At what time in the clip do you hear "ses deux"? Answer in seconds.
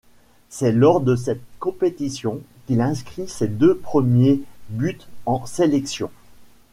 3.27-3.77